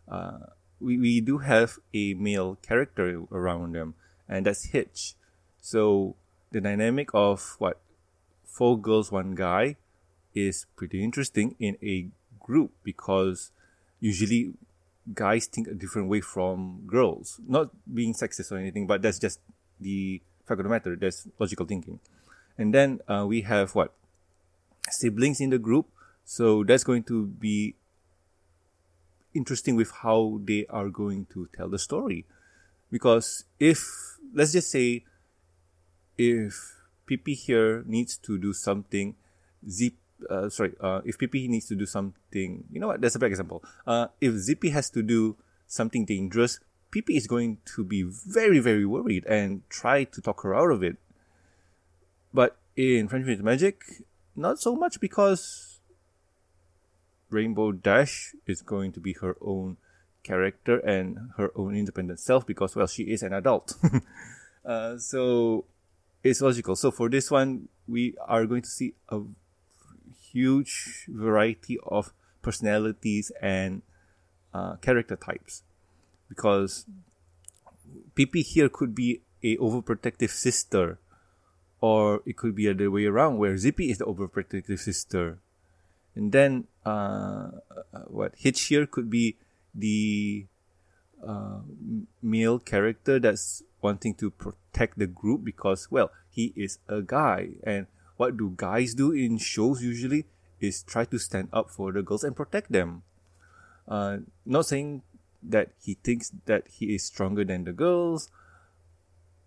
uh, 0.09 0.39
we, 0.81 0.99
we 0.99 1.21
do 1.21 1.39
have 1.39 1.79
a 1.93 2.15
male 2.15 2.59
character 2.63 3.23
around 3.33 3.75
them, 3.75 3.95
and 4.29 4.47
that's 4.47 4.65
Hitch. 4.67 5.15
So 5.61 6.17
the 6.51 6.61
dynamic 6.61 7.11
of 7.15 7.57
what 7.59 7.81
four 8.45 8.79
girls, 8.79 9.11
one 9.11 9.35
guy 9.35 9.77
is 10.35 10.67
pretty 10.77 11.03
interesting 11.03 11.55
in 11.59 11.77
a 11.83 12.09
group 12.39 12.73
because 12.83 13.51
usually 14.01 14.55
guys 15.13 15.47
think 15.47 15.69
a 15.69 15.75
different 15.75 16.09
way 16.09 16.21
from 16.21 16.83
girls. 16.87 17.41
Not 17.47 17.71
being 17.93 18.15
sexist 18.15 18.53
or 18.53 18.59
anything, 18.59 18.87
but 18.87 19.03
that's 19.03 19.19
just 19.19 19.41
the 19.81 20.21
fact 20.47 20.61
of 20.61 20.65
the 20.65 20.71
matter. 20.71 20.97
That's 20.97 21.27
logical 21.39 21.67
thinking. 21.67 22.01
And 22.57 22.73
then 22.73 23.01
uh, 23.09 23.25
we 23.27 23.43
have 23.43 23.75
what 23.75 23.93
siblings 24.91 25.41
in 25.41 25.51
the 25.51 25.59
group. 25.59 25.87
So 26.25 26.65
that's 26.65 26.85
going 26.85 27.05
to 27.05 27.27
be 27.27 27.75
interesting 29.35 29.77
with 29.77 29.91
how 30.03 30.41
they 30.45 30.67
are 30.71 30.89
going 30.89 31.27
to 31.33 31.49
tell 31.55 31.69
the 31.69 31.79
story. 31.79 32.25
Because 32.91 33.45
if, 33.59 34.19
let's 34.33 34.53
just 34.53 34.71
say, 34.71 35.05
if 36.17 36.77
PP 37.11 37.37
here 37.37 37.83
needs 37.87 38.17
to 38.19 38.39
do 38.39 38.53
something, 38.53 39.15
Zipp, 39.69 39.95
uh, 40.31 40.49
sorry, 40.49 40.73
uh, 40.81 41.01
if 41.05 41.19
PP 41.19 41.49
needs 41.49 41.67
to 41.67 41.75
do 41.75 41.87
something, 41.87 42.65
you 42.71 42.81
know 42.81 42.89
what, 42.89 43.01
that's 43.01 43.17
a 43.17 43.19
bad 43.19 43.27
example. 43.27 43.65
Uh, 43.87 44.07
if 44.21 44.35
Zippy 44.35 44.71
has 44.71 44.89
to 44.91 45.03
do 45.03 45.37
something 45.67 46.05
dangerous, 46.05 46.61
PP 46.93 47.17
is 47.17 47.27
going 47.27 47.59
to 47.75 47.83
be 47.83 48.03
very, 48.03 48.61
very 48.61 48.87
worried 48.87 49.27
and 49.27 49.69
try 49.69 50.05
to 50.05 50.21
talk 50.21 50.43
her 50.43 50.55
out 50.55 50.71
of 50.71 50.83
it. 50.83 50.97
But 52.33 52.57
in 52.77 53.09
Friendship 53.09 53.39
with 53.39 53.45
Magic, 53.45 53.85
not 54.37 54.59
so 54.59 54.75
much 54.75 55.01
because 55.01 55.81
Rainbow 57.31 57.73
Dash 57.73 58.35
is 58.47 58.63
going 58.63 58.93
to 58.93 59.01
be 59.01 59.15
her 59.15 59.37
own 59.41 59.77
character 60.23 60.79
and 60.79 61.31
her 61.37 61.51
own 61.55 61.77
independent 61.77 62.21
self 62.21 62.47
because, 62.47 62.75
well, 62.75 62.87
she 62.87 63.05
is 63.05 63.23
an 63.23 63.33
adult. 63.33 63.75
uh, 64.65 64.99
so 64.99 65.65
it's 66.23 66.41
logical. 66.41 66.77
So 66.77 66.91
for 66.91 67.09
this 67.09 67.31
one, 67.31 67.69
we 67.87 68.15
are 68.27 68.47
going 68.47 68.63
to 68.63 68.71
see 68.71 68.95
a 69.09 69.21
huge 70.33 71.07
variety 71.09 71.79
of 71.87 72.13
personalities 72.43 73.31
and 73.41 73.83
uh, 74.53 74.77
character 74.77 75.17
types 75.17 75.63
because 76.29 76.87
Pippi 78.15 78.43
here 78.43 78.69
could 78.69 78.95
be 78.95 79.21
a 79.43 79.57
overprotective 79.57 80.31
sister 80.31 80.99
or 81.85 82.23
it 82.25 82.35
could 82.39 82.55
be 82.55 82.65
the 82.65 82.71
other 82.71 82.91
way 82.91 83.05
around 83.05 83.37
where 83.37 83.59
Zippy 83.59 83.91
is 83.91 83.99
the 83.99 84.07
overprotective 84.07 84.79
sister 84.79 85.37
and 86.17 86.33
then 86.33 86.65
uh, 86.87 87.51
uh, 87.93 88.09
what 88.09 88.33
Hitch 88.39 88.63
here 88.73 88.87
could 88.87 89.11
be 89.11 89.37
the 89.75 90.47
uh, 91.21 91.61
male 92.23 92.59
character 92.59 93.19
that's 93.19 93.63
wanting 93.83 94.15
to 94.15 94.31
protect 94.31 94.99
the 94.99 95.07
group 95.07 95.45
because 95.45 95.91
well 95.91 96.11
he 96.31 96.55
is 96.57 96.79
a 96.89 97.03
guy 97.03 97.51
and 97.65 97.87
what 98.17 98.39
do 98.39 98.55
guys 98.57 98.95
do 98.95 99.13
in 99.13 99.37
shows 99.37 99.83
usually 99.83 100.25
is 100.61 100.83
try 100.83 101.05
to 101.05 101.19
stand 101.19 101.49
up 101.53 101.69
for 101.69 101.93
the 101.93 102.03
girls 102.03 102.25
and 102.25 102.35
protect 102.35 102.73
them. 102.73 103.03
Uh, 103.87 104.19
not 104.47 104.65
saying 104.65 105.03
that 105.43 105.69
he 105.83 105.99
thinks 106.03 106.33
that 106.47 106.65
he 106.69 106.95
is 106.95 107.05
stronger 107.05 107.45
than 107.45 107.65
the 107.65 107.73
girls, 107.73 108.31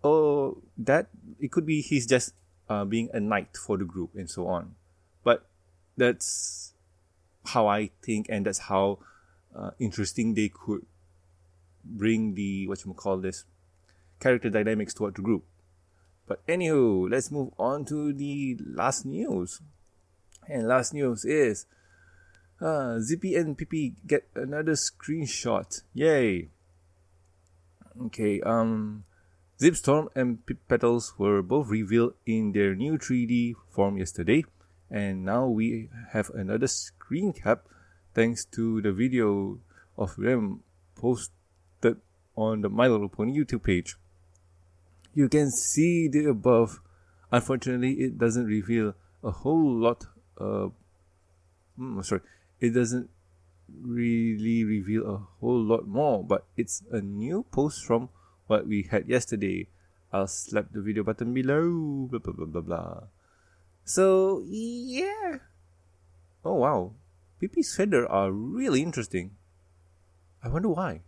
or 0.02 0.56
that 0.76 1.08
it 1.40 1.50
could 1.50 1.66
be 1.66 1.80
he's 1.80 2.06
just 2.06 2.34
uh, 2.68 2.84
being 2.84 3.08
a 3.12 3.20
knight 3.20 3.56
for 3.56 3.76
the 3.76 3.84
group 3.84 4.10
and 4.14 4.30
so 4.30 4.46
on. 4.46 4.74
But 5.24 5.46
that's 5.96 6.74
how 7.46 7.66
I 7.66 7.90
think, 8.02 8.26
and 8.28 8.46
that's 8.46 8.58
how 8.58 8.98
uh, 9.54 9.70
interesting 9.78 10.34
they 10.34 10.48
could 10.48 10.84
bring 11.84 12.34
the 12.34 12.68
what 12.68 12.84
you 12.84 12.92
call 12.92 13.18
this 13.18 13.44
character 14.20 14.50
dynamics 14.50 14.94
toward 14.94 15.16
the 15.16 15.22
group. 15.22 15.44
But 16.26 16.46
anywho, 16.46 17.10
let's 17.10 17.30
move 17.30 17.52
on 17.58 17.84
to 17.86 18.12
the 18.12 18.58
last 18.60 19.06
news. 19.06 19.60
And 20.46 20.68
last 20.68 20.92
news 20.92 21.24
is 21.24 21.66
uh, 22.60 23.00
Zippy 23.00 23.34
and 23.34 23.56
PP 23.56 23.94
get 24.06 24.28
another 24.34 24.72
screenshot. 24.72 25.82
Yay! 25.94 26.48
Okay, 28.00 28.40
um, 28.42 29.04
Zipp 29.60 29.76
Storm 29.76 30.08
and 30.14 30.38
Petals 30.68 31.14
were 31.18 31.42
both 31.42 31.68
revealed 31.68 32.14
in 32.26 32.52
their 32.52 32.74
new 32.74 32.98
3D 32.98 33.54
form 33.70 33.98
yesterday, 33.98 34.44
and 34.90 35.24
now 35.24 35.46
we 35.46 35.88
have 36.12 36.30
another 36.30 36.66
screen 36.66 37.32
cap 37.32 37.66
thanks 38.14 38.44
to 38.44 38.80
the 38.82 38.92
video 38.92 39.58
of 39.96 40.16
them 40.16 40.62
posted 40.94 41.96
on 42.36 42.60
the 42.60 42.68
My 42.68 42.86
Little 42.86 43.08
Pony 43.08 43.36
YouTube 43.36 43.64
page 43.64 43.96
you 45.18 45.28
can 45.28 45.50
see 45.50 46.06
the 46.06 46.26
above. 46.26 46.80
Unfortunately, 47.32 47.92
it 47.94 48.18
doesn't 48.18 48.46
reveal 48.46 48.94
a 49.24 49.32
whole 49.32 49.74
lot. 49.74 50.06
Uh, 50.40 50.68
sorry, 52.02 52.22
it 52.60 52.70
doesn't 52.70 53.10
really 53.82 54.62
reveal 54.64 55.02
a 55.10 55.18
whole 55.40 55.60
lot 55.60 55.88
more, 55.88 56.22
but 56.22 56.46
it's 56.56 56.84
a 56.92 57.00
new 57.00 57.44
post 57.50 57.84
from 57.84 58.08
what 58.48 58.66
we 58.66 58.88
had 58.90 59.08
yesterday. 59.08 59.68
I'll 60.12 60.26
slap 60.26 60.72
the 60.72 60.80
video 60.80 61.04
button 61.04 61.32
below. 61.32 62.08
Blah 62.10 62.18
blah 62.18 62.34
blah 62.34 62.46
blah 62.46 62.64
blah. 62.64 63.00
So 63.84 64.42
yeah. 64.44 65.38
Oh 66.44 66.64
wow, 66.64 66.92
Pipi's 67.40 67.76
feather 67.76 68.08
are 68.10 68.32
really 68.32 68.82
interesting. 68.82 69.36
I 70.42 70.48
wonder 70.48 70.68
why. 70.68 71.02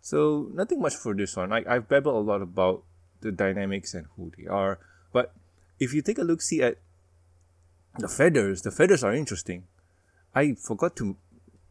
So 0.00 0.50
nothing 0.52 0.80
much 0.80 0.96
for 0.96 1.14
this 1.14 1.36
one. 1.36 1.52
I, 1.52 1.62
I've 1.68 1.88
babbled 1.88 2.16
a 2.16 2.26
lot 2.26 2.42
about 2.42 2.82
the 3.20 3.30
dynamics 3.30 3.94
and 3.94 4.06
who 4.16 4.32
they 4.36 4.46
are, 4.46 4.80
but 5.12 5.32
if 5.78 5.94
you 5.94 6.02
take 6.02 6.18
a 6.18 6.24
look, 6.26 6.42
see 6.42 6.62
at 6.62 6.78
the 7.98 8.08
feathers. 8.08 8.62
The 8.62 8.70
feathers 8.70 9.04
are 9.04 9.14
interesting. 9.14 9.64
I 10.34 10.54
forgot 10.54 10.96
to 10.96 11.16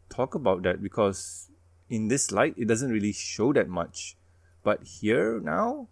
talk 0.09 0.35
about 0.35 0.63
that 0.63 0.81
because 0.81 1.50
in 1.91 2.07
this 2.07 2.31
light 2.31 2.55
it 2.57 2.67
doesn't 2.67 2.89
really 2.89 3.11
show 3.11 3.51
that 3.53 3.67
much, 3.67 4.15
but 4.63 4.81
here 4.83 5.41
now, 5.41 5.89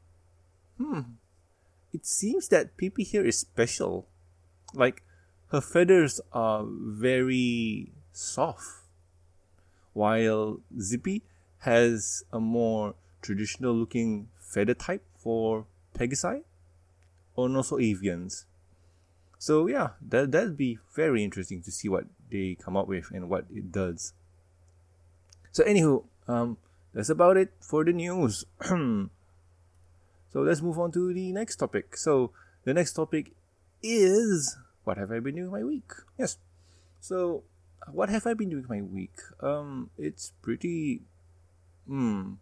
hmm, 0.77 1.19
it 1.93 2.05
seems 2.05 2.47
that 2.47 2.77
Pippi 2.77 3.03
here 3.03 3.25
is 3.25 3.37
special. 3.37 4.07
Like 4.73 5.03
her 5.51 5.59
feathers 5.59 6.21
are 6.31 6.63
very 6.65 7.91
soft, 8.13 8.87
while 9.93 10.61
Zippy 10.79 11.23
has 11.59 12.23
a 12.31 12.39
more 12.39 12.95
traditional 13.21 13.73
looking 13.73 14.29
feather 14.39 14.73
type 14.73 15.03
for 15.17 15.65
Pegasi 15.93 16.43
and 17.35 17.57
also 17.57 17.77
avians. 17.77 18.45
So 19.37 19.67
yeah, 19.67 19.89
that 20.07 20.31
that'd 20.31 20.55
be 20.55 20.79
very 20.95 21.23
interesting 21.23 21.61
to 21.63 21.71
see 21.71 21.89
what 21.89 22.05
they 22.31 22.55
come 22.55 22.77
up 22.77 22.87
with 22.87 23.11
and 23.11 23.29
what 23.29 23.45
it 23.53 23.71
does. 23.71 24.13
So 25.51 25.63
anywho, 25.63 26.03
um, 26.27 26.57
that's 26.93 27.09
about 27.09 27.37
it 27.37 27.51
for 27.59 27.83
the 27.83 27.93
news. 27.93 28.45
so 28.61 29.09
let's 30.33 30.61
move 30.61 30.79
on 30.79 30.91
to 30.93 31.13
the 31.13 31.31
next 31.31 31.57
topic. 31.57 31.97
So 31.97 32.31
the 32.63 32.73
next 32.73 32.93
topic 32.93 33.33
is 33.81 34.57
what 34.83 34.97
have 34.97 35.11
I 35.11 35.19
been 35.19 35.35
doing 35.35 35.51
my 35.51 35.63
week? 35.63 35.91
Yes. 36.17 36.37
So 36.99 37.43
what 37.91 38.09
have 38.09 38.27
I 38.27 38.33
been 38.33 38.49
doing 38.49 38.65
my 38.69 38.81
week? 38.81 39.17
Um, 39.41 39.89
it's 39.97 40.33
pretty 40.41 41.01
Hmm. 41.89 42.33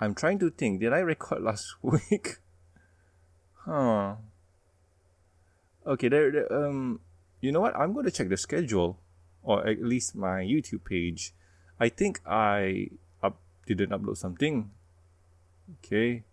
I'm 0.00 0.14
trying 0.14 0.40
to 0.40 0.50
think. 0.50 0.80
Did 0.80 0.92
I 0.92 0.98
record 0.98 1.42
last 1.46 1.76
week? 1.82 2.38
huh. 3.64 4.16
Okay, 5.86 6.08
there, 6.08 6.32
there. 6.32 6.52
Um, 6.52 7.00
you 7.40 7.52
know 7.52 7.60
what? 7.60 7.76
I'm 7.76 7.92
going 7.92 8.04
to 8.06 8.10
check 8.10 8.28
the 8.28 8.36
schedule, 8.36 8.98
or 9.42 9.66
at 9.66 9.80
least 9.80 10.16
my 10.16 10.42
YouTube 10.42 10.84
page. 10.84 11.32
I 11.80 11.88
think 11.88 12.20
I 12.26 12.90
up 13.22 13.38
didn't 13.66 13.90
upload 13.90 14.16
something. 14.16 14.70
Okay, 15.78 16.24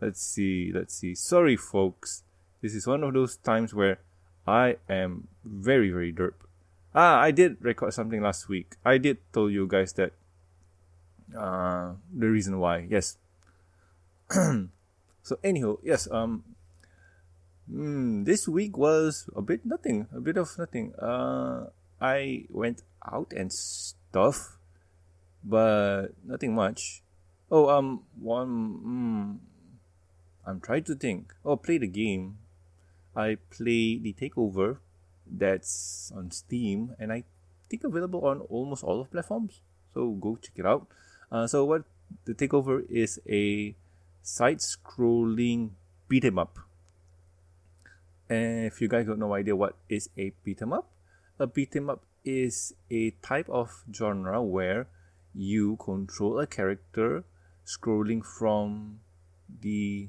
let's 0.00 0.20
see. 0.20 0.72
Let's 0.72 0.94
see. 0.94 1.14
Sorry, 1.14 1.56
folks. 1.56 2.22
This 2.60 2.74
is 2.74 2.86
one 2.86 3.02
of 3.04 3.14
those 3.14 3.36
times 3.36 3.72
where 3.72 4.00
I 4.46 4.76
am 4.88 5.28
very 5.44 5.90
very 5.90 6.12
derp. 6.12 6.34
Ah, 6.94 7.20
I 7.20 7.30
did 7.30 7.56
record 7.60 7.94
something 7.94 8.20
last 8.20 8.48
week. 8.48 8.76
I 8.84 8.98
did 8.98 9.18
tell 9.32 9.48
you 9.48 9.66
guys 9.66 9.92
that 9.94 10.12
uh, 11.36 11.94
the 12.12 12.28
reason 12.28 12.58
why. 12.58 12.86
Yes. 12.88 13.16
so 14.30 15.38
anyhow, 15.42 15.78
yes. 15.82 16.08
Um, 16.10 16.44
mm, 17.70 18.24
this 18.24 18.48
week 18.48 18.76
was 18.76 19.28
a 19.34 19.42
bit 19.42 19.64
nothing, 19.64 20.08
a 20.14 20.20
bit 20.20 20.36
of 20.36 20.50
nothing. 20.58 20.94
Uh, 20.96 21.66
I 22.00 22.46
went 22.50 22.82
out 23.04 23.32
and 23.36 23.52
stuff, 23.52 24.56
but 25.44 26.08
nothing 26.24 26.54
much. 26.54 27.02
Oh, 27.50 27.68
um, 27.68 28.04
one. 28.20 28.80
Mm, 28.84 29.38
I'm 30.46 30.60
trying 30.60 30.84
to 30.84 30.94
think. 30.94 31.34
Oh, 31.44 31.56
play 31.56 31.78
the 31.78 31.88
game. 31.88 32.38
I 33.14 33.36
play 33.50 33.98
the 33.98 34.12
Takeover. 34.12 34.78
That's 35.30 36.10
on 36.16 36.30
Steam, 36.32 36.96
and 36.98 37.12
I 37.12 37.22
think 37.68 37.84
available 37.84 38.26
on 38.26 38.40
almost 38.50 38.82
all 38.82 39.00
of 39.00 39.10
platforms. 39.12 39.60
So 39.94 40.10
go 40.10 40.36
check 40.36 40.54
it 40.56 40.66
out. 40.66 40.88
Uh, 41.30 41.46
so 41.46 41.64
what 41.64 41.84
the 42.24 42.34
takeover 42.34 42.84
is 42.90 43.20
a 43.28 43.74
side-scrolling 44.22 45.70
beat 46.08 46.24
'em 46.24 46.38
up. 46.38 46.58
And 48.28 48.66
if 48.66 48.80
you 48.80 48.88
guys 48.88 49.06
got 49.06 49.18
no 49.18 49.34
idea 49.34 49.54
what 49.54 49.76
is 49.88 50.10
a 50.18 50.32
beat 50.42 50.62
'em 50.62 50.72
up, 50.72 50.90
a 51.38 51.46
beat 51.46 51.76
'em 51.76 51.90
up 51.90 52.02
is 52.24 52.74
a 52.90 53.10
type 53.22 53.48
of 53.48 53.84
genre 53.92 54.42
where 54.42 54.88
you 55.34 55.76
control 55.76 56.38
a 56.38 56.46
character 56.46 57.24
scrolling 57.64 58.24
from 58.24 59.00
the 59.60 60.08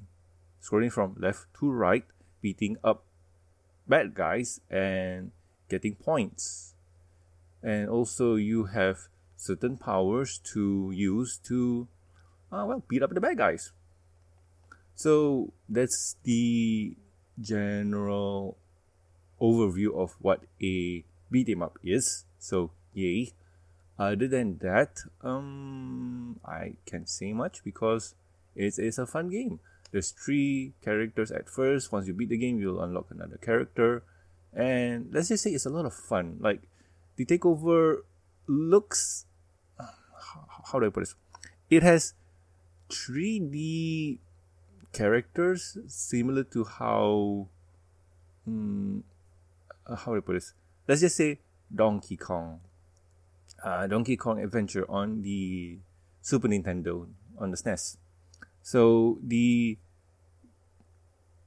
scrolling 0.61 0.91
from 0.91 1.15
left 1.17 1.45
to 1.59 1.71
right, 1.71 2.05
beating 2.41 2.77
up 2.83 3.03
bad 3.87 4.13
guys 4.13 4.61
and 4.69 5.31
getting 5.69 5.95
points. 5.95 6.73
And 7.63 7.89
also 7.89 8.35
you 8.35 8.65
have 8.65 9.07
certain 9.35 9.77
powers 9.77 10.39
to 10.53 10.91
use 10.93 11.37
to, 11.45 11.87
uh, 12.51 12.65
well, 12.67 12.83
beat 12.87 13.03
up 13.03 13.13
the 13.13 13.21
bad 13.21 13.37
guys. 13.37 13.71
So 14.95 15.53
that's 15.67 16.15
the 16.23 16.95
general 17.39 18.57
overview 19.41 19.95
of 19.97 20.15
what 20.21 20.43
a 20.61 21.03
beat 21.31 21.49
'em 21.49 21.63
up 21.63 21.79
is. 21.83 22.25
So 22.37 22.71
yay. 22.93 23.33
Other 23.99 24.27
than 24.27 24.57
that, 24.59 25.01
um, 25.21 26.39
I 26.45 26.73
can't 26.85 27.07
say 27.07 27.33
much 27.33 27.63
because 27.63 28.15
it 28.55 28.79
is 28.79 28.97
a 28.97 29.05
fun 29.05 29.29
game. 29.29 29.59
There's 29.91 30.11
three 30.11 30.73
characters 30.81 31.31
at 31.31 31.49
first. 31.49 31.91
Once 31.91 32.07
you 32.07 32.13
beat 32.13 32.29
the 32.29 32.37
game, 32.37 32.59
you'll 32.59 32.81
unlock 32.81 33.07
another 33.11 33.37
character, 33.37 34.03
and 34.53 35.09
let's 35.13 35.27
just 35.27 35.43
say 35.43 35.51
it's 35.51 35.65
a 35.65 35.69
lot 35.69 35.85
of 35.85 35.93
fun. 35.93 36.37
Like 36.39 36.61
the 37.17 37.25
takeover 37.25 37.97
looks 38.47 39.25
how 40.71 40.79
do 40.79 40.85
I 40.85 40.89
put 40.89 41.01
this? 41.01 41.15
It 41.69 41.83
has 41.83 42.13
3D 42.89 44.19
characters 44.91 45.77
similar 45.87 46.43
to 46.43 46.63
how 46.63 47.47
um, 48.47 49.03
how 49.87 50.11
do 50.11 50.17
I 50.17 50.19
put 50.21 50.33
this? 50.33 50.53
Let's 50.87 51.01
just 51.01 51.15
say 51.15 51.39
Donkey 51.73 52.17
Kong, 52.17 52.59
uh, 53.63 53.87
Donkey 53.87 54.17
Kong 54.17 54.41
Adventure 54.41 54.85
on 54.89 55.21
the 55.21 55.79
Super 56.21 56.47
Nintendo 56.47 57.07
on 57.37 57.51
the 57.51 57.57
SNES. 57.57 57.97
So 58.61 59.17
the 59.23 59.77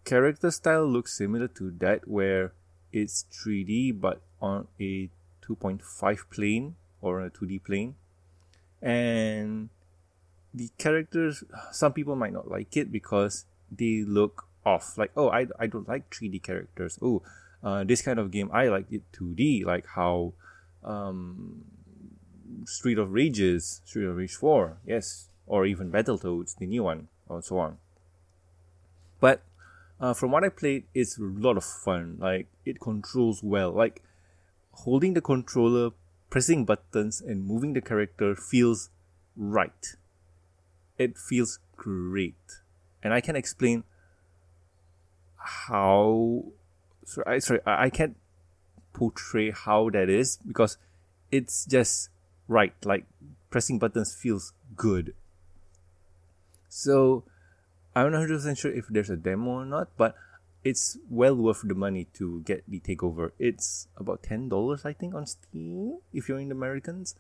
character 0.05 0.51
style 0.51 0.87
looks 0.87 1.17
similar 1.17 1.49
to 1.49 1.71
that, 1.79 2.07
where 2.09 2.53
it's 2.93 3.25
3D 3.33 4.01
but 4.01 4.21
on 4.41 4.69
a 4.81 5.11
2.5 5.47 6.31
plane 6.31 6.77
or 7.01 7.21
a 7.21 7.31
2D 7.31 7.63
plane 7.65 7.97
and 8.81 9.69
the 10.53 10.71
characters 10.79 11.43
some 11.73 11.93
people 11.93 12.15
might 12.15 12.33
not 12.33 12.49
like 12.49 12.77
it 12.77 12.93
because 12.93 13.47
they 13.71 14.05
look 14.07 14.47
off. 14.65 14.97
Like, 14.97 15.11
oh, 15.17 15.31
I, 15.31 15.47
I 15.59 15.67
don't 15.67 15.89
like 15.89 16.11
3D 16.11 16.43
characters. 16.43 16.99
Oh, 17.03 17.23
uh, 17.63 17.83
this 17.85 18.03
kind 18.03 18.19
of 18.19 18.31
game, 18.31 18.51
I 18.53 18.69
like 18.69 18.87
it 18.93 19.03
2D, 19.13 19.65
like 19.65 19.87
how 19.87 20.35
um, 20.85 21.65
Street 22.65 22.99
of 22.99 23.13
Rages, 23.13 23.83
Street 23.85 24.07
of 24.07 24.17
Rage 24.17 24.35
4, 24.35 24.79
yes, 24.87 25.29
or 25.47 25.67
even 25.67 25.91
Battletoads, 25.91 26.57
the 26.57 26.67
new 26.67 26.83
one, 26.83 27.09
or 27.29 27.43
so 27.43 27.59
on. 27.59 27.79
But 29.21 29.43
uh, 30.01 30.15
from 30.15 30.31
what 30.31 30.45
I 30.45 30.49
played, 30.49 30.85
it's 30.95 31.19
a 31.19 31.23
lot 31.23 31.57
of 31.57 31.65
fun. 31.65 32.19
Like, 32.21 32.49
it 32.65 32.81
controls 32.81 33.43
well. 33.43 33.71
Like, 33.71 34.03
holding 34.73 35.15
the 35.15 35.21
controller, 35.21 35.91
pressing 36.31 36.65
buttons, 36.65 37.21
and 37.21 37.47
moving 37.47 37.73
the 37.73 37.81
character 37.81 38.35
feels 38.35 38.91
right. 39.37 39.97
It 40.99 41.17
feels 41.19 41.59
great. 41.77 42.61
And 43.03 43.13
I 43.13 43.21
can 43.21 43.37
explain 43.37 43.85
how. 45.37 46.45
Sorry, 47.05 47.37
I, 47.37 47.39
sorry, 47.39 47.61
I 47.67 47.91
can't 47.91 48.17
portray 48.95 49.51
how 49.51 49.91
that 49.91 50.09
is 50.09 50.39
because 50.47 50.79
it's 51.31 51.67
just 51.67 52.09
right. 52.49 52.75
Like 52.85 53.05
pressing 53.51 53.79
buttons 53.79 54.15
feels 54.15 54.53
good. 54.77 55.15
So 56.69 57.25
I'm 57.95 58.11
not 58.11 58.27
100% 58.27 58.59
sure 58.59 58.73
if 58.73 58.87
there's 58.89 59.11
a 59.11 59.17
demo 59.17 59.63
or 59.63 59.65
not, 59.65 59.89
but 59.97 60.17
it's 60.65 60.97
well 61.11 61.37
worth 61.37 61.61
the 61.63 61.75
money 61.75 62.09
to 62.15 62.41
get 62.41 62.65
the 62.67 62.81
takeover. 62.81 63.31
It's 63.39 63.87
about 63.97 64.23
ten 64.23 64.49
dollars, 64.49 64.85
I 64.85 64.95
think, 64.95 65.15
on 65.15 65.27
Steam 65.27 65.99
if 66.13 66.29
you're 66.29 66.41
in 66.41 66.49
the 66.49 66.57
Americans. 66.57 67.15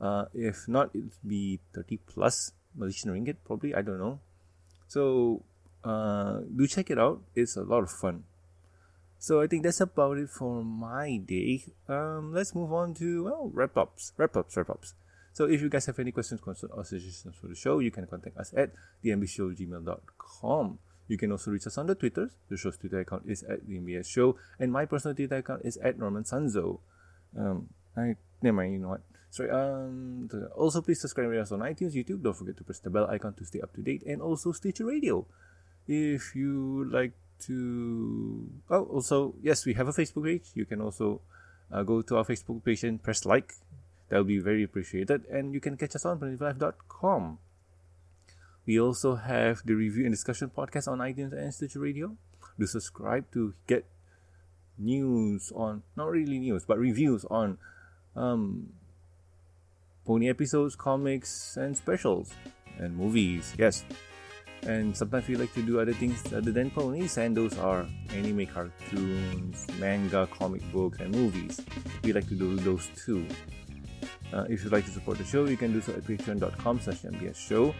Uh, 0.00 0.26
if 0.34 0.68
not, 0.68 0.90
it'll 0.94 1.08
be 1.26 1.60
thirty 1.72 1.96
plus 1.96 2.52
Malaysian 2.76 3.10
ringgit, 3.10 3.36
probably. 3.44 3.74
I 3.74 3.80
don't 3.80 3.98
know. 3.98 4.20
So 4.86 5.42
uh, 5.82 6.40
do 6.54 6.66
check 6.66 6.90
it 6.90 6.98
out. 6.98 7.22
It's 7.34 7.56
a 7.56 7.62
lot 7.62 7.82
of 7.82 7.90
fun. 7.90 8.24
So 9.20 9.42
I 9.42 9.46
think 9.46 9.64
that's 9.64 9.82
about 9.82 10.16
it 10.16 10.30
for 10.30 10.64
my 10.64 11.18
day. 11.18 11.62
Um, 11.86 12.32
let's 12.32 12.54
move 12.54 12.72
on 12.72 12.94
to 12.94 13.24
well 13.24 13.50
wrap 13.52 13.76
ups, 13.76 14.14
wrap 14.16 14.34
ups, 14.34 14.56
wrap 14.56 14.70
ups. 14.70 14.94
So 15.34 15.44
if 15.44 15.60
you 15.60 15.68
guys 15.68 15.84
have 15.86 15.98
any 15.98 16.10
questions, 16.10 16.40
concerns, 16.40 16.72
or 16.72 16.84
suggestions 16.84 17.36
for 17.36 17.46
the 17.46 17.54
show, 17.54 17.80
you 17.80 17.90
can 17.90 18.06
contact 18.06 18.38
us 18.38 18.54
at 18.56 18.72
thembshowgmail.com. 19.04 20.78
You 21.06 21.18
can 21.18 21.32
also 21.32 21.50
reach 21.50 21.66
us 21.66 21.76
on 21.76 21.86
the 21.86 21.94
Twitters. 21.94 22.30
The 22.48 22.56
show's 22.56 22.78
Twitter 22.78 23.00
account 23.00 23.24
is 23.26 23.42
at 23.42 23.68
the 23.68 24.02
Show, 24.04 24.36
and 24.58 24.72
my 24.72 24.86
personal 24.86 25.14
Twitter 25.14 25.36
account 25.36 25.62
is 25.66 25.76
at 25.76 25.98
Norman 25.98 26.24
Sanzo. 26.24 26.80
Um, 27.36 27.68
I 27.94 28.16
never 28.40 28.56
mind. 28.56 28.72
You 28.72 28.78
know 28.78 28.88
what? 28.88 29.02
Sorry. 29.28 29.50
Um. 29.50 30.30
Also, 30.56 30.80
please 30.80 31.00
subscribe 31.00 31.30
to 31.30 31.40
us 31.42 31.52
on 31.52 31.60
iTunes, 31.60 31.92
YouTube. 31.92 32.22
Don't 32.22 32.36
forget 32.36 32.56
to 32.56 32.64
press 32.64 32.78
the 32.78 32.88
bell 32.88 33.06
icon 33.10 33.34
to 33.34 33.44
stay 33.44 33.60
up 33.60 33.74
to 33.74 33.82
date, 33.82 34.02
and 34.06 34.22
also 34.22 34.52
Stitcher 34.52 34.86
Radio. 34.86 35.26
If 35.86 36.34
you 36.34 36.88
like 36.90 37.12
to, 37.46 38.48
oh, 38.70 38.84
also 38.84 39.34
yes, 39.42 39.66
we 39.66 39.74
have 39.74 39.88
a 39.88 39.92
Facebook 39.92 40.24
page. 40.24 40.50
You 40.54 40.64
can 40.64 40.80
also 40.80 41.20
uh, 41.72 41.82
go 41.82 42.02
to 42.02 42.16
our 42.16 42.24
Facebook 42.24 42.64
page 42.64 42.84
and 42.84 43.02
press 43.02 43.24
like. 43.24 43.54
That 44.08 44.18
will 44.18 44.24
be 44.24 44.38
very 44.38 44.64
appreciated, 44.64 45.24
and 45.30 45.54
you 45.54 45.60
can 45.60 45.76
catch 45.76 45.94
us 45.94 46.04
on 46.04 46.18
planetvlife.com. 46.18 47.38
We 48.66 48.80
also 48.80 49.14
have 49.14 49.62
the 49.64 49.74
review 49.74 50.04
and 50.04 50.12
discussion 50.12 50.50
podcast 50.50 50.88
on 50.88 50.98
iTunes 50.98 51.32
and 51.32 51.54
Stitcher 51.54 51.80
Radio. 51.80 52.16
Do 52.58 52.66
subscribe 52.66 53.30
to 53.32 53.54
get 53.66 53.86
news 54.76 55.52
on, 55.54 55.82
not 55.96 56.10
really 56.10 56.38
news, 56.38 56.64
but 56.64 56.78
reviews 56.78 57.24
on 57.30 57.58
um, 58.16 58.72
pony 60.04 60.28
episodes, 60.28 60.74
comics, 60.74 61.56
and 61.56 61.76
specials, 61.76 62.32
and 62.78 62.96
movies. 62.96 63.54
Yes. 63.58 63.84
And 64.66 64.96
sometimes 64.96 65.26
we 65.26 65.36
like 65.36 65.52
to 65.54 65.62
do 65.62 65.80
other 65.80 65.94
things 65.94 66.20
other 66.32 66.52
than 66.52 66.70
ponies, 66.70 67.16
and 67.16 67.36
those 67.36 67.58
are 67.58 67.86
anime 68.10 68.46
cartoons, 68.46 69.66
manga, 69.78 70.26
comic 70.26 70.60
books, 70.72 71.00
and 71.00 71.14
movies. 71.14 71.60
We 72.04 72.12
like 72.12 72.28
to 72.28 72.34
do 72.34 72.56
those 72.56 72.88
too. 72.94 73.26
Uh, 74.32 74.44
if 74.48 74.62
you'd 74.62 74.72
like 74.72 74.84
to 74.84 74.90
support 74.90 75.18
the 75.18 75.24
show, 75.24 75.46
you 75.46 75.56
can 75.56 75.72
do 75.72 75.80
so 75.80 75.92
at 75.92 76.04
patreon.com 76.04 76.80
slash 76.80 77.00
show 77.34 77.74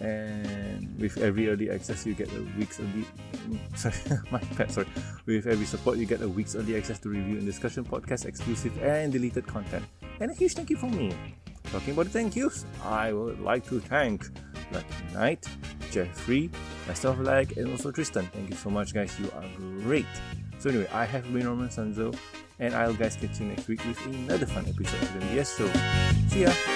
and 0.00 0.94
with 1.00 1.16
every 1.18 1.48
early 1.48 1.70
access 1.70 2.04
you 2.04 2.12
get 2.12 2.30
a 2.32 2.42
week's 2.58 2.78
early 2.80 3.06
sorry 3.74 3.94
my 4.30 4.38
bad 4.56 4.70
sorry 4.70 4.86
with 5.24 5.46
every 5.46 5.64
support 5.64 5.96
you 5.96 6.04
get 6.04 6.20
a 6.20 6.28
week's 6.28 6.54
early 6.54 6.76
access 6.76 6.98
to 6.98 7.08
review 7.08 7.38
and 7.38 7.46
discussion 7.46 7.82
podcast 7.82 8.26
exclusive 8.26 8.76
and 8.82 9.12
deleted 9.12 9.46
content 9.46 9.84
and 10.20 10.30
a 10.30 10.34
huge 10.34 10.52
thank 10.52 10.68
you 10.68 10.76
from 10.76 10.94
me 10.94 11.16
talking 11.72 11.94
about 11.94 12.04
the 12.04 12.10
thank 12.10 12.36
yous 12.36 12.66
i 12.84 13.10
would 13.10 13.40
like 13.40 13.66
to 13.66 13.80
thank 13.80 14.26
Lucky 14.72 15.14
Knight, 15.14 15.46
Jeffrey, 15.96 16.50
myself 16.86 17.18
Lag, 17.20 17.56
and 17.56 17.70
also 17.70 17.90
Tristan. 17.90 18.26
Thank 18.26 18.50
you 18.50 18.56
so 18.56 18.68
much, 18.68 18.92
guys. 18.92 19.18
You 19.18 19.30
are 19.34 19.48
great. 19.80 20.04
So 20.58 20.68
anyway, 20.68 20.88
I 20.92 21.06
have 21.06 21.24
been 21.32 21.44
Norman 21.44 21.70
Sanzo, 21.70 22.14
and 22.58 22.74
I'll 22.74 22.92
guys 22.92 23.16
catch 23.16 23.40
you 23.40 23.46
next 23.46 23.66
week 23.66 23.82
with 23.86 24.04
another 24.04 24.44
fun 24.44 24.66
episode 24.66 25.02
of 25.02 25.14
the 25.14 25.20
MBS 25.20 25.56
Show. 25.56 26.28
See 26.28 26.42
ya. 26.42 26.75